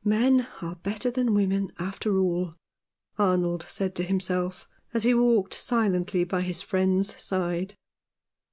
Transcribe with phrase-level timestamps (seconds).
[0.04, 2.54] "Men are better than women, after all,"
[3.18, 7.74] Arnold said to himself, as he walked silently by his friend's side.